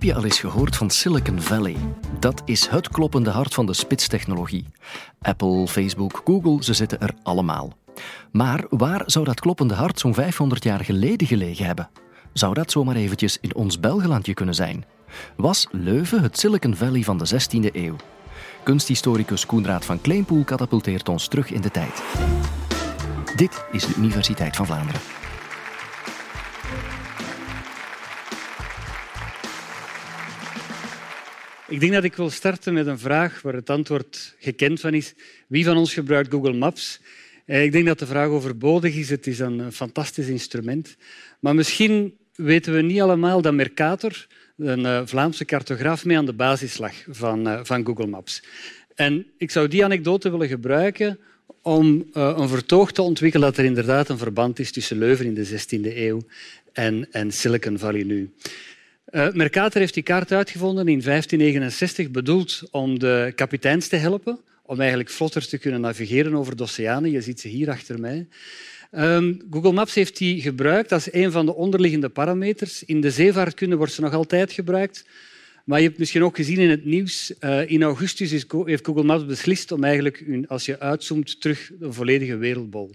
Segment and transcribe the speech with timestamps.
[0.00, 1.76] Heb je al eens gehoord van Silicon Valley?
[2.18, 4.66] Dat is het kloppende hart van de spitstechnologie.
[5.20, 7.72] Apple, Facebook, Google, ze zitten er allemaal.
[8.32, 11.90] Maar waar zou dat kloppende hart zo'n 500 jaar geleden gelegen hebben?
[12.32, 14.84] Zou dat zomaar eventjes in ons Belgelandje kunnen zijn?
[15.36, 17.96] Was Leuven het Silicon Valley van de 16e eeuw?
[18.62, 22.02] Kunsthistoricus Koenraad van Kleinpoel katapulteert ons terug in de tijd.
[23.36, 25.19] Dit is de Universiteit van Vlaanderen.
[31.70, 35.14] Ik denk dat ik wil starten met een vraag waar het antwoord gekend van is.
[35.46, 37.00] Wie van ons gebruikt Google Maps?
[37.46, 39.10] Eh, ik denk dat de vraag overbodig is.
[39.10, 40.96] Het is een fantastisch instrument.
[41.40, 46.32] Maar misschien weten we niet allemaal dat Mercator, een eh, Vlaamse cartograaf, mee aan de
[46.32, 48.42] basis lag van, eh, van Google Maps.
[48.94, 51.18] En ik zou die anekdote willen gebruiken
[51.62, 55.44] om een vertoog te ontwikkelen dat er inderdaad een verband is tussen Leuven in de
[55.44, 56.20] 16e eeuw
[56.72, 58.30] en, en Silicon Valley nu.
[59.12, 64.80] Uh, Mercator heeft die kaart uitgevonden in 1569, bedoeld om de kapiteins te helpen, om
[64.80, 67.10] eigenlijk vlotter te kunnen navigeren over de oceanen.
[67.10, 68.26] Je ziet ze hier achter mij.
[68.92, 72.84] Um, Google Maps heeft die gebruikt als een van de onderliggende parameters.
[72.84, 75.04] In de zeevaartkunde wordt ze nog altijd gebruikt.
[75.64, 79.26] Maar je hebt misschien ook gezien in het nieuws, uh, in augustus heeft Google Maps
[79.26, 82.90] beslist om eigenlijk, als je uitzoomt, terug een volledige wereldbol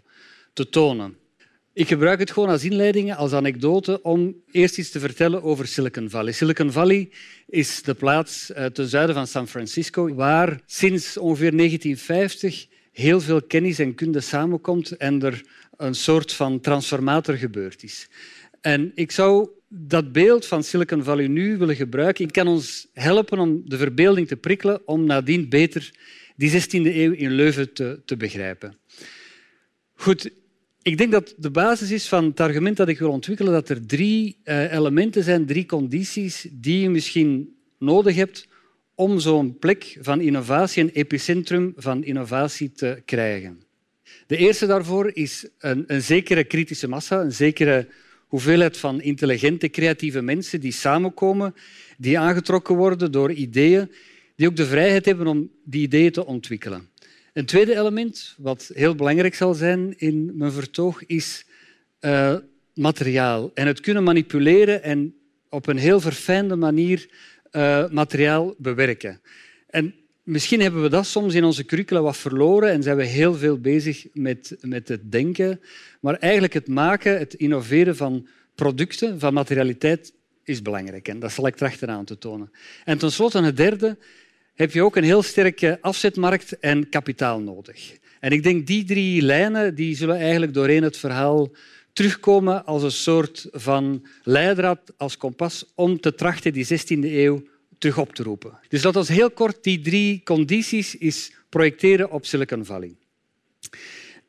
[0.54, 1.16] te tonen.
[1.76, 6.10] Ik gebruik het gewoon als inleiding, als anekdote, om eerst iets te vertellen over Silicon
[6.10, 6.32] Valley.
[6.32, 7.10] Silicon Valley
[7.48, 13.42] is de plaats eh, ten zuiden van San Francisco, waar sinds ongeveer 1950 heel veel
[13.42, 15.44] kennis en kunde samenkomt en er
[15.78, 18.10] een soort van transformator gebeurd is.
[18.62, 22.26] En ik zou dat beeld van Silicon Valley nu willen gebruiken.
[22.26, 25.92] Ik kan ons helpen om de verbeelding te prikkelen om nadien beter
[26.36, 28.78] die 16e eeuw in Leuven te, te begrijpen.
[29.94, 30.30] Goed,
[30.86, 33.86] ik denk dat de basis is van het argument dat ik wil ontwikkelen dat er
[33.86, 38.48] drie uh, elementen zijn, drie condities die je misschien nodig hebt
[38.96, 43.62] om zo'n plek van innovatie, een epicentrum van innovatie te krijgen.
[44.28, 47.88] De eerste daarvoor is een, een zekere kritische massa, een zekere
[48.28, 51.56] hoeveelheid van intelligente, creatieve mensen die samenkomen,
[51.98, 53.92] die aangetrokken worden door ideeën,
[54.36, 56.90] die ook de vrijheid hebben om die ideeën te ontwikkelen.
[57.36, 61.46] Een tweede element, wat heel belangrijk zal zijn in mijn vertoog, is
[62.02, 62.36] uh,
[62.74, 63.52] materiaal.
[63.54, 65.16] En het kunnen manipuleren en
[65.50, 67.10] op een heel verfijnde manier
[67.52, 69.22] uh, materiaal bewerken.
[69.68, 73.36] En misschien hebben we dat soms in onze curricula wat verloren en zijn we heel
[73.36, 75.62] veel bezig met, met het denken.
[76.00, 80.14] Maar eigenlijk het maken, het innoveren van producten, van materialiteit,
[80.44, 81.08] is belangrijk.
[81.08, 82.52] En dat zal ik trachten aan te tonen.
[82.86, 83.98] En tenslotte een derde,
[84.56, 87.98] heb je ook een heel sterke afzetmarkt en kapitaal nodig.
[88.20, 91.52] En ik denk die drie lijnen die zullen eigenlijk doorheen het verhaal
[91.94, 97.44] terugkomen als een soort van leidraad, als kompas, om te trachten die 16e eeuw
[97.78, 98.60] terug op te roepen.
[98.68, 102.96] Dus laten we heel kort die drie condities is projecteren op Silicon Valley.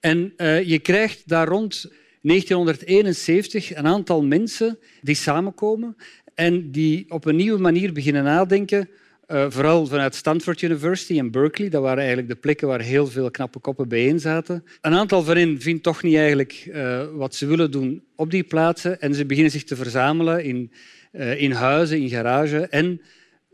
[0.01, 1.91] En uh, je krijgt daar rond
[2.23, 5.97] 1971 een aantal mensen die samenkomen
[6.35, 8.89] en die op een nieuwe manier beginnen nadenken
[9.29, 11.69] uh, vooral vanuit Stanford University en Berkeley.
[11.69, 14.65] Dat waren eigenlijk de plekken waar heel veel knappe koppen bijeen zaten.
[14.81, 18.43] Een aantal van hen vindt toch niet eigenlijk uh, wat ze willen doen op die
[18.43, 19.01] plaatsen.
[19.01, 20.73] En ze beginnen zich te verzamelen in,
[21.13, 22.69] uh, in huizen, in garages.
[22.69, 23.01] En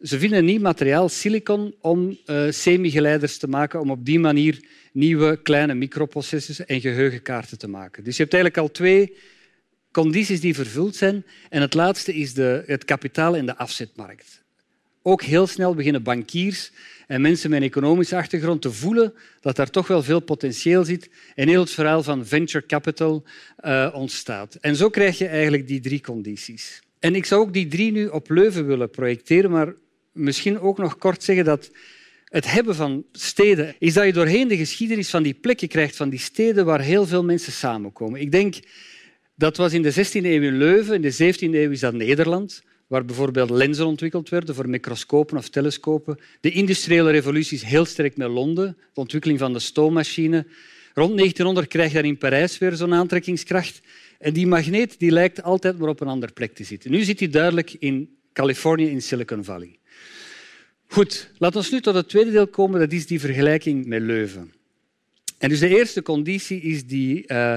[0.03, 2.19] ze vinden nieuw materiaal, silicon, om
[2.51, 8.05] semigeleiders te maken, om op die manier nieuwe kleine microprocessors en geheugenkaarten te maken.
[8.05, 9.17] Dus je hebt eigenlijk al twee
[9.91, 11.25] condities die vervuld zijn.
[11.49, 14.42] En het laatste is de, het kapitaal en de afzetmarkt
[15.03, 16.71] ook heel snel beginnen bankiers
[17.07, 21.11] en mensen met een economische achtergrond te voelen dat daar toch wel veel potentieel zit
[21.35, 23.25] en heel het verhaal van venture capital
[23.65, 24.55] uh, ontstaat.
[24.55, 26.83] En zo krijg je eigenlijk die drie condities.
[26.99, 29.75] En ik zou ook die drie nu op Leuven willen projecteren, maar
[30.13, 31.71] misschien ook nog kort zeggen dat
[32.25, 36.09] het hebben van steden is dat je doorheen de geschiedenis van die plekken krijgt, van
[36.09, 38.21] die steden waar heel veel mensen samenkomen.
[38.21, 38.55] Ik denk
[39.35, 42.63] dat was in de 16e eeuw in Leuven, in de 17e eeuw is dat Nederland
[42.93, 46.19] waar bijvoorbeeld lenzen ontwikkeld werden voor microscopen of telescopen.
[46.41, 50.47] De industriële revolutie is heel sterk met Londen, de ontwikkeling van de stoommachine.
[50.95, 53.81] Rond 1900 krijg je in Parijs weer zo'n aantrekkingskracht.
[54.19, 56.91] En die magneet die lijkt altijd maar op een andere plek te zitten.
[56.91, 59.79] Nu zit hij duidelijk in Californië, in Silicon Valley.
[60.87, 62.81] Goed, laten we nu tot het tweede deel komen.
[62.81, 64.53] Dat is die vergelijking met Leuven.
[65.39, 67.55] En dus de eerste conditie is die, uh,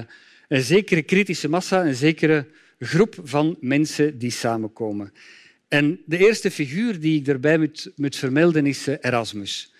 [0.48, 2.48] een zekere kritische massa, een zekere
[2.80, 5.14] groep van mensen die samenkomen.
[5.68, 7.58] En de eerste figuur die ik daarbij
[7.96, 9.74] moet, vermelden is eh, Erasmus.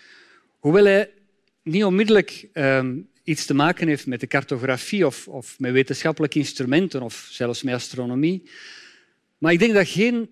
[0.60, 1.12] Hoewel hij
[1.64, 7.02] niet onmiddellijk ehm, iets te maken heeft met de cartografie of, of met wetenschappelijke instrumenten
[7.02, 8.50] of zelfs met astronomie.
[9.38, 10.30] Maar ik denk dat geen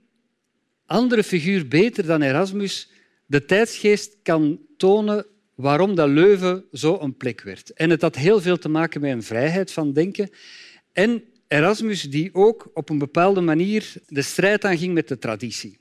[0.86, 2.92] andere figuur beter dan Erasmus
[3.26, 5.26] de tijdsgeest kan tonen
[5.56, 7.74] waarom dat Leuven zo een plek werd.
[7.74, 10.30] En het had heel veel te maken met een vrijheid van denken.
[10.92, 15.78] En Erasmus die ook op een bepaalde manier de strijd aanging met de traditie.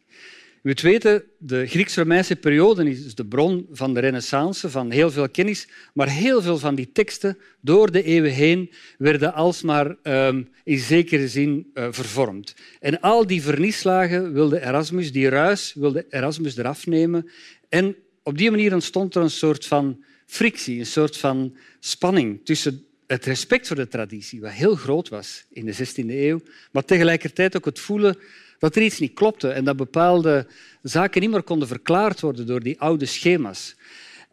[0.62, 5.68] U weten, de Grieks-Romeinse periode is de bron van de renaissance, van heel veel kennis,
[5.94, 11.28] maar heel veel van die teksten door de eeuwen heen werden alsmaar um, in zekere
[11.28, 12.54] zin uh, vervormd.
[12.80, 17.30] En al die vernieslagen wilde Erasmus, die ruis wilde Erasmus eraf nemen.
[17.68, 22.84] En op die manier ontstond er een soort van frictie, een soort van spanning tussen
[23.12, 27.56] het respect voor de traditie, wat heel groot was in de 16e eeuw, maar tegelijkertijd
[27.56, 28.16] ook het voelen
[28.58, 30.46] dat er iets niet klopte en dat bepaalde
[30.82, 33.76] zaken niet meer konden verklaard worden door die oude schema's.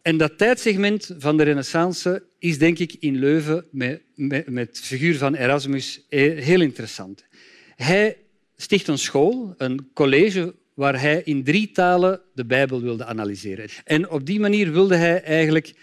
[0.02, 4.02] En dat tijdsegment van de renaissance is denk ik in Leuven met,
[4.46, 7.24] met, de figuur van Erasmus heel interessant.
[7.76, 8.16] Hij
[8.56, 13.68] sticht een school, een college waar hij in drie talen de Bijbel wilde analyseren.
[13.84, 15.74] En op die manier wilde hij eigenlijk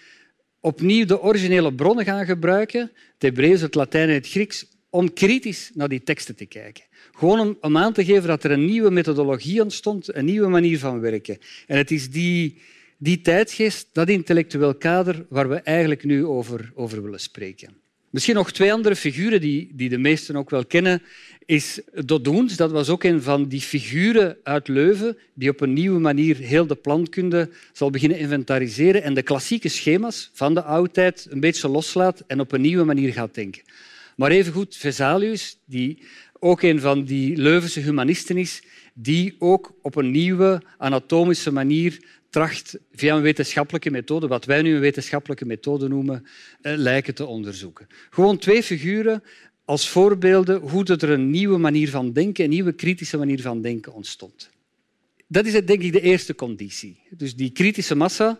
[0.67, 2.81] opnieuw de originele bronnen gaan gebruiken,
[3.13, 6.83] het Hebreeuws, het Latijn en het Grieks, om kritisch naar die teksten te kijken.
[7.11, 10.99] Gewoon om, aan te geven dat er een nieuwe methodologie ontstond, een nieuwe manier van
[10.99, 11.37] werken.
[11.67, 12.61] En het is die,
[12.97, 17.77] die tijdsgeest, dat intellectueel kader, waar we eigenlijk nu over, over willen spreken.
[18.17, 21.01] Misschien nog twee andere figuren die, die de meesten ook wel kennen,
[21.45, 22.55] is Dodoens.
[22.55, 26.67] Dat was ook een van die figuren uit Leuven die op een nieuwe manier heel
[26.67, 32.23] de plantkunde zal beginnen inventariseren en de klassieke schema's van de oudheid een beetje loslaat
[32.27, 33.61] en op een nieuwe manier gaat denken.
[34.15, 36.03] Maar evengoed Vesalius, die
[36.39, 38.61] ook een van die Leuvense humanisten is,
[38.93, 41.99] die ook op een nieuwe anatomische manier
[42.92, 46.28] via een wetenschappelijke methode, wat wij nu een wetenschappelijke methode noemen,
[46.62, 47.88] eh, lijken te onderzoeken.
[48.10, 49.24] Gewoon twee figuren
[49.66, 53.94] als voorbeelden hoe er een nieuwe manier van denken, een nieuwe kritische manier van denken
[53.94, 54.50] ontstond.
[55.28, 57.00] Dat is denk ik de eerste conditie.
[57.10, 58.39] Dus die kritische massa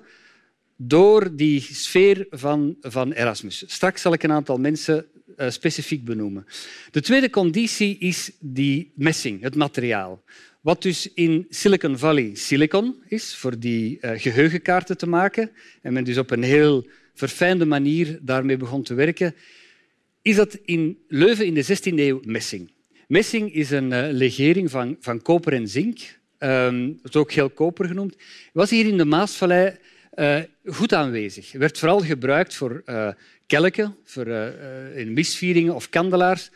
[0.76, 3.64] door die sfeer van, van Erasmus.
[3.68, 5.06] Straks zal ik een aantal mensen
[5.38, 6.46] uh, specifiek benoemen.
[6.92, 10.24] De tweede conditie is die messing, het materiaal.
[10.68, 16.04] Wat dus in Silicon Valley silicon is, voor die uh, geheugenkaarten te maken, en men
[16.04, 19.36] dus op een heel verfijnde manier daarmee begon te werken,
[20.22, 22.72] is dat in Leuven in de 16e eeuw messing.
[23.08, 26.00] Messing is een uh, legering van, van koper en zink.
[26.38, 28.16] Het is ook heel koper genoemd.
[28.54, 29.78] Was hier in de Maasvallei
[30.16, 31.52] uh, goed aanwezig.
[31.52, 33.10] Het werd vooral gebruikt voor uh,
[33.46, 34.28] kelken, voor,
[34.96, 36.50] in misvieringen of kandelaars.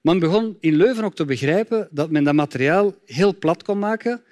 [0.00, 4.22] Men begon in Leuven ook te begrijpen dat men dat materiaal heel plat kon maken,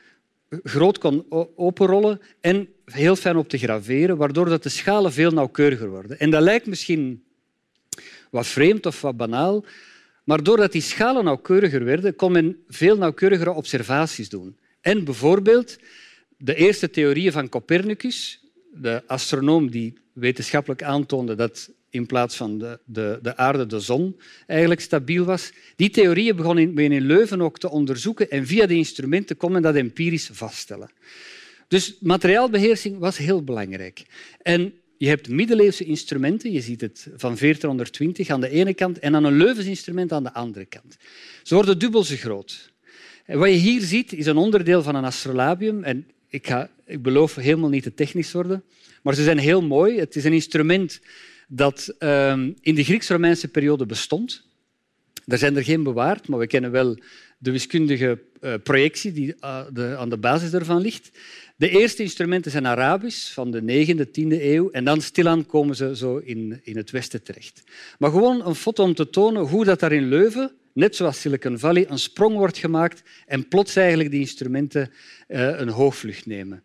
[0.63, 1.27] groot kon
[1.57, 6.19] openrollen en heel fijn op te graveren, waardoor dat de schalen veel nauwkeuriger worden.
[6.19, 7.25] En dat lijkt misschien
[8.31, 9.65] wat vreemd of wat banaal,
[10.25, 14.57] maar doordat die schalen nauwkeuriger werden, kon men veel nauwkeurigere observaties doen.
[14.81, 15.79] En bijvoorbeeld
[16.39, 22.79] de eerste theorieën van Copernicus, de astronoom die wetenschappelijk aantoonde dat in plaats van de,
[22.85, 25.53] de, de aarde de zon eigenlijk stabiel was.
[25.77, 29.63] Die theorieën begon men in Leuven ook te onderzoeken en via die instrumenten kon men
[29.63, 30.91] dat empirisch vaststellen.
[31.69, 34.03] Dus materiaalbeheersing was heel belangrijk.
[34.43, 39.13] En je hebt middeleeuwse instrumenten, je ziet het van 1420 aan de ene kant en
[39.13, 40.97] dan een Leuvens instrument aan de andere kant.
[41.43, 42.73] Ze worden dubbel zo groot.
[43.25, 45.85] En wat je hier ziet is een onderdeel van een astrolabium.
[45.85, 48.63] En ik, ga, ik beloof helemaal niet te technisch worden,
[49.03, 49.99] maar ze zijn heel mooi.
[49.99, 51.01] Het is een instrument
[51.47, 54.45] dat um, in de Grieks-Romeinse periode bestond.
[55.27, 56.99] Er zijn er geen bewaard, maar we kennen wel
[57.39, 59.35] de wiskundige uh, projectie die
[59.73, 61.11] de, aan de basis daarvan ligt.
[61.57, 65.97] De eerste instrumenten zijn Arabisch van de 9e, 10e eeuw en dan stilaan komen ze
[65.97, 67.63] zo in, in het Westen terecht.
[67.99, 71.59] Maar gewoon een foto om te tonen hoe dat daar in Leuven, net zoals Silicon
[71.59, 74.91] Valley, een sprong wordt gemaakt en plots eigenlijk die instrumenten
[75.29, 76.63] uh, een hoogvlucht nemen.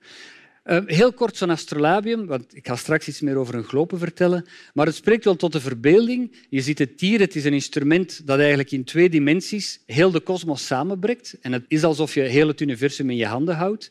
[0.64, 4.46] Uh, heel kort zo'n astrolabium, want ik ga straks iets meer over een globe vertellen,
[4.74, 6.36] maar het spreekt wel tot de verbeelding.
[6.50, 10.20] Je ziet het hier, het is een instrument dat eigenlijk in twee dimensies heel de
[10.20, 11.38] kosmos samenbrengt.
[11.42, 13.90] En het is alsof je heel het universum in je handen houdt.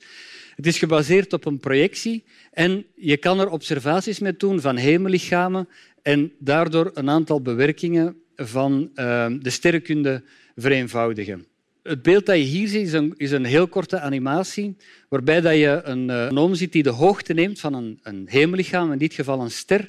[0.56, 5.68] Het is gebaseerd op een projectie en je kan er observaties mee doen van hemellichamen
[6.02, 10.22] en daardoor een aantal bewerkingen van uh, de sterrenkunde
[10.56, 11.46] vereenvoudigen.
[11.90, 14.76] Het beeld dat je hier ziet is een, is een heel korte animatie
[15.08, 18.98] waarbij dat je een uh, ziet die de hoogte neemt van een, een hemellichaam, in
[18.98, 19.88] dit geval een ster,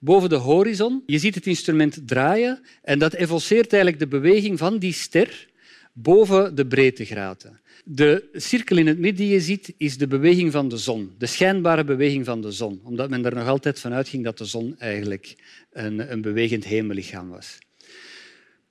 [0.00, 1.02] boven de horizon.
[1.06, 5.48] Je ziet het instrument draaien en dat evoceert eigenlijk de beweging van die ster
[5.92, 7.60] boven de breedtegraden.
[7.84, 11.26] De cirkel in het midden die je ziet, is de beweging van de zon, de
[11.26, 14.74] schijnbare beweging van de zon, omdat men er nog altijd van uitging dat de zon
[14.78, 15.36] eigenlijk
[15.72, 17.58] een, een bewegend hemellichaam was.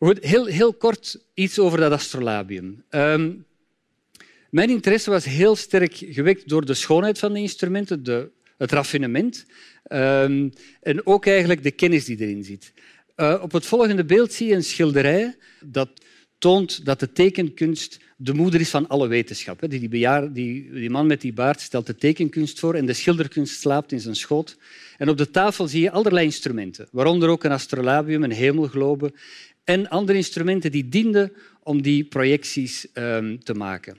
[0.02, 2.84] Heel, heel kort iets over dat astrolabium.
[2.90, 3.46] Um,
[4.52, 9.46] Mijn interesse was heel sterk gewekt door de schoonheid van de instrumenten, de, het raffinement
[9.90, 12.74] um, en ook eigenlijk de kennis die erin zit.
[13.18, 15.90] Uh, op het volgende beeld zie je een schilderij dat
[16.38, 19.60] toont dat de tekenkunst de moeder is van alle wetenschap.
[19.70, 23.60] Die, die, die, die, man met die baard stelt de tekenkunst voor en de schilderkunst
[23.60, 24.58] slaapt in zijn schoot.
[24.98, 29.14] En op de tafel zie je allerlei instrumenten, waaronder ook een astrolabium, een hemelglobe
[29.72, 31.32] en andere instrumenten die dienden
[31.64, 33.98] om die projecties um, te maken.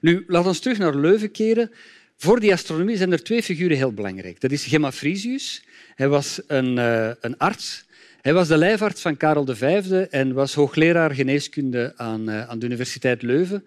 [0.00, 1.70] Nu, laten we terug naar Leuven keren.
[2.16, 4.40] Voor die astronomie zijn er twee figuren heel belangrijk.
[4.40, 5.64] Dat is Gemma Frisius.
[5.94, 7.86] Hij was een, uh, een arts
[8.26, 9.62] hij was de lijfarts van Karel V
[10.10, 13.64] en was hoogleraar geneeskunde aan, eh, aan de Universiteit Leuven.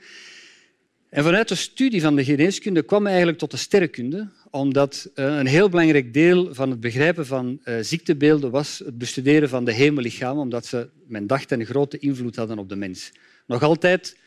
[1.09, 5.47] En vanuit de studie van de geneeskunde kwam eigenlijk tot de sterrenkunde, omdat eh, een
[5.47, 10.41] heel belangrijk deel van het begrijpen van uh, ziektebeelden was het bestuderen van de hemellichamen,
[10.41, 13.11] omdat ze, men dacht, een grote invloed hadden op de mens.
[13.47, 14.17] Nog altijd,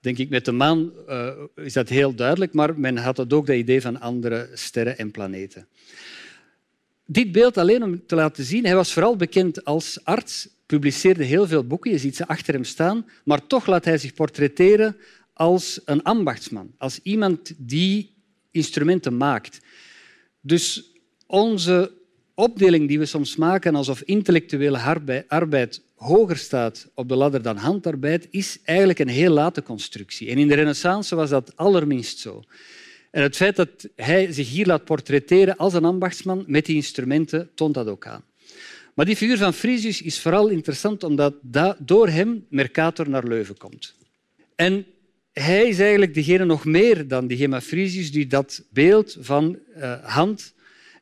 [0.00, 3.56] denk ik, met de maan uh, is dat heel duidelijk, maar men had ook dat
[3.56, 5.66] idee van andere sterren en planeten.
[7.06, 11.46] Dit beeld alleen om te laten zien, hij was vooral bekend als arts, publiceerde heel
[11.46, 14.96] veel boeken, je ziet ze achter hem staan, maar toch laat hij zich portretteren
[15.36, 18.14] als een ambachtsman, als iemand die
[18.50, 19.60] instrumenten maakt.
[20.40, 20.92] Dus
[21.26, 21.92] onze
[22.34, 28.28] opdeling die we soms maken alsof intellectuele arbeid hoger staat op de ladder dan handarbeid,
[28.30, 30.30] is eigenlijk een heel late constructie.
[30.30, 32.42] En in de Renaissance was dat allerminst zo.
[33.10, 37.50] En het feit dat hij zich hier laat portretteren als een ambachtsman met die instrumenten
[37.54, 38.24] toont dat ook aan.
[38.94, 41.34] Maar die figuur van Frisius is vooral interessant omdat
[41.78, 43.94] door hem Mercator naar Leuven komt.
[44.54, 44.86] En
[45.40, 50.54] hij is eigenlijk degene nog meer dan die Frisius die dat beeld van uh, hand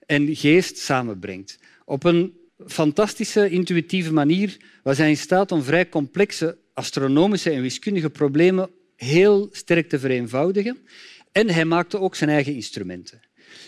[0.06, 1.58] en geest samenbrengt.
[1.84, 2.32] Op een
[2.66, 9.48] fantastische, intuïtieve manier was hij in staat om vrij complexe astronomische en wiskundige problemen heel
[9.52, 10.78] sterk te vereenvoudigen.
[11.32, 13.20] En hij maakte ook zijn eigen instrumenten.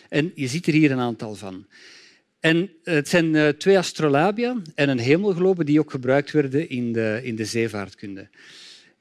[0.08, 1.66] En je ziet er hier een aantal van.
[2.40, 7.20] En het zijn eh, twee astrolabia en een hemelglobe die ook gebruikt werden in de,
[7.22, 8.28] in de zeevaartkunde.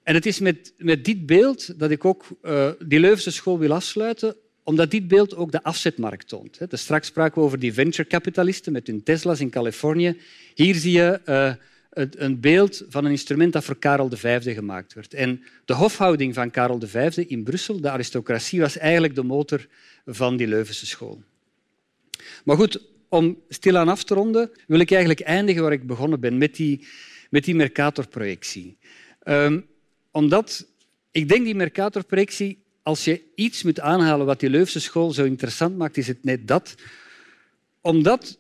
[0.05, 3.73] En het is met, met dit beeld dat ik ook uh, die Leuvense school wil
[3.73, 6.69] afsluiten, omdat dit beeld ook de afzetmarkt toont.
[6.69, 10.17] Dus straks spraken we over die venture-kapitalisten met hun Tesla's in Californië.
[10.53, 11.53] Hier zie je uh,
[12.11, 15.13] een beeld van een instrument dat voor Karel V gemaakt werd.
[15.13, 19.67] En de hofhouding van Karel V in Brussel, de aristocratie, was eigenlijk de motor
[20.05, 21.23] van die Leuvense school.
[22.43, 26.37] Maar goed, om stilaan af te ronden, wil ik eigenlijk eindigen waar ik begonnen ben,
[26.37, 26.87] met die,
[27.29, 28.77] met die Mercator-projectie.
[29.23, 29.65] Um,
[30.15, 30.67] omdat
[31.11, 35.77] ik denk die Mercator-projectie, als je iets moet aanhalen wat die Leuvense school zo interessant
[35.77, 36.75] maakt, is het net dat.
[37.81, 38.39] Omdat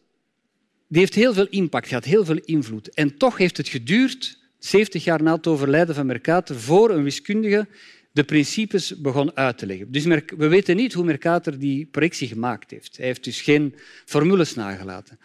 [0.87, 2.89] die heeft heel veel impact gehad, heel veel invloed.
[2.89, 7.67] En toch heeft het geduurd, 70 jaar na het overlijden van Mercator, voor een wiskundige
[8.11, 9.91] de principes begon uit te leggen.
[9.91, 10.05] Dus
[10.37, 12.97] we weten niet hoe Mercator die projectie gemaakt heeft.
[12.97, 15.19] Hij heeft dus geen formules nagelaten.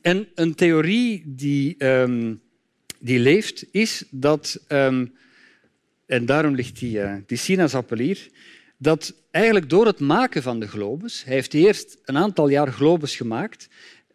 [0.00, 2.40] En een theorie die, um,
[2.98, 5.12] die leeft, is dat, um,
[6.06, 8.28] en daarom ligt die, uh, die sinaasappel hier,
[8.78, 13.16] dat eigenlijk door het maken van de globes, hij heeft eerst een aantal jaar globes
[13.16, 13.68] gemaakt,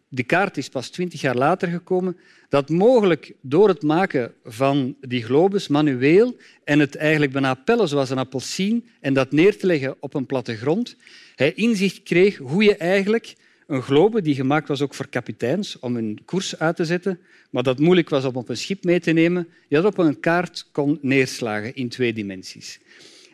[0.08, 2.16] die kaart is pas twintig jaar later gekomen,
[2.48, 8.10] dat mogelijk door het maken van die globus manueel en het eigenlijk bijna pellen zoals
[8.10, 10.96] een appelsien en dat neer te leggen op een plattegrond,
[11.34, 13.34] hij inzicht kreeg hoe je eigenlijk
[13.70, 17.62] een globe, die gemaakt was ook voor kapiteins om hun koers uit te zetten, maar
[17.62, 20.68] dat moeilijk was om op een schip mee te nemen, je dat op een kaart
[20.72, 22.80] kon neerslagen in twee dimensies.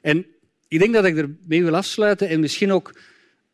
[0.03, 0.27] En
[0.69, 3.01] ik denk dat ik ermee wil afsluiten en misschien ook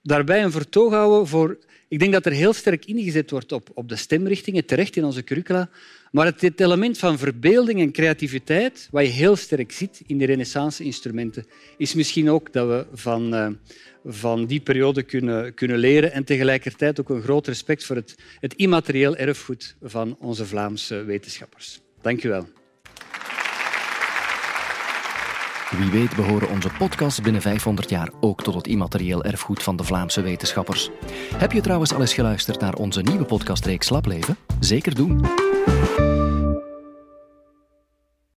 [0.02, 1.58] daarbij een vertoog houden voor
[1.92, 5.24] ik denk dat er heel sterk ingezet wordt op, op de stemrichtingen, terecht in onze
[5.24, 5.70] curricula.
[6.10, 11.46] Maar het, element van verbeelding en creativiteit, wat je heel sterk ziet in de renaissance-instrumenten,
[11.76, 13.48] is misschien ook dat we van, uh,
[14.04, 18.54] van die periode kunnen, kunnen leren en tegelijkertijd ook een groot respect voor het, het
[18.54, 21.80] immaterieel erfgoed van onze Vlaamse wetenschappers.
[22.00, 22.61] Dank u wel.
[25.78, 29.84] Wie weet behoren onze podcasts binnen 500 jaar ook tot het immaterieel erfgoed van de
[29.84, 30.90] Vlaamse wetenschappers.
[31.36, 34.36] Heb je trouwens al eens geluisterd naar onze nieuwe podcastreeks Slapleven?
[34.60, 35.20] Zeker doen.